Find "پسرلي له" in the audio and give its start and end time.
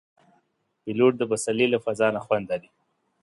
1.31-1.79